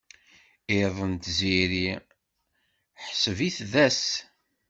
Iḍ 0.81 0.97
n 1.11 1.13
tziri, 1.23 1.89
ḥseb-it 3.07 3.57
d 3.71 3.73
ass. 3.85 4.03